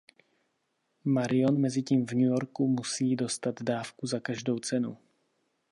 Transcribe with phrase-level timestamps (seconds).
[1.05, 4.97] Marion mezitím v New Yorku musí dostat dávku za každou cenu.